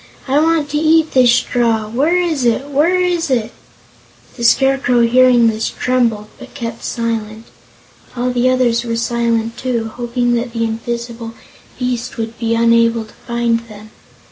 [0.27, 1.87] I want to eat this straw!
[1.87, 2.69] Where is it?
[2.71, 3.51] Where is it?"
[4.35, 7.45] The Scarecrow, hearing this, trembled but kept silent.
[8.15, 11.35] All the others were silent, too, hoping that the invisible
[11.77, 13.91] beast would be unable to find them.